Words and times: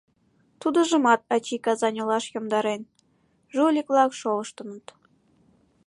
Тудыжымат 0.61 1.21
ачий 1.35 1.61
Казань 1.65 1.99
олаш 2.03 2.25
йомдарен: 2.33 2.81
жулик-влак 3.55 4.11
шолыштыныт. 4.19 4.85